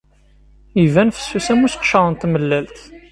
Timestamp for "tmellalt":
2.21-2.79